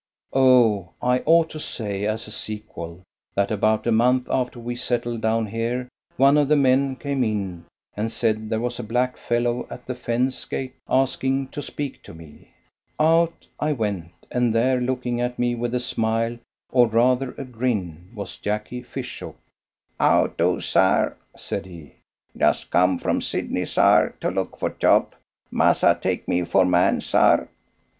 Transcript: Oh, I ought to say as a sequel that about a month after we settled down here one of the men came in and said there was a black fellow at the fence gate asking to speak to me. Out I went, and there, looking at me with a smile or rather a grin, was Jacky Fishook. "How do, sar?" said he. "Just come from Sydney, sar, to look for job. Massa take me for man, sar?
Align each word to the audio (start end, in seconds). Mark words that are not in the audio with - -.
Oh, 0.33 0.93
I 0.99 1.19
ought 1.27 1.51
to 1.51 1.59
say 1.59 2.05
as 2.07 2.25
a 2.25 2.31
sequel 2.31 3.03
that 3.35 3.51
about 3.51 3.85
a 3.85 3.91
month 3.91 4.27
after 4.31 4.59
we 4.59 4.75
settled 4.75 5.21
down 5.21 5.45
here 5.45 5.89
one 6.17 6.37
of 6.39 6.47
the 6.47 6.55
men 6.55 6.95
came 6.95 7.23
in 7.23 7.65
and 7.95 8.11
said 8.11 8.49
there 8.49 8.59
was 8.59 8.79
a 8.79 8.83
black 8.83 9.15
fellow 9.15 9.67
at 9.69 9.85
the 9.85 9.93
fence 9.93 10.43
gate 10.45 10.73
asking 10.89 11.49
to 11.49 11.61
speak 11.61 12.01
to 12.01 12.15
me. 12.15 12.51
Out 12.99 13.45
I 13.59 13.73
went, 13.73 14.25
and 14.31 14.55
there, 14.55 14.81
looking 14.81 15.21
at 15.21 15.37
me 15.37 15.53
with 15.53 15.75
a 15.75 15.79
smile 15.79 16.39
or 16.71 16.87
rather 16.87 17.35
a 17.37 17.45
grin, 17.45 18.09
was 18.15 18.37
Jacky 18.39 18.81
Fishook. 18.81 19.37
"How 19.99 20.25
do, 20.35 20.61
sar?" 20.61 21.15
said 21.37 21.67
he. 21.67 21.93
"Just 22.35 22.71
come 22.71 22.97
from 22.97 23.21
Sydney, 23.21 23.65
sar, 23.65 24.15
to 24.21 24.31
look 24.31 24.57
for 24.57 24.71
job. 24.71 25.13
Massa 25.51 25.95
take 26.01 26.27
me 26.27 26.43
for 26.43 26.65
man, 26.65 27.01
sar? 27.01 27.49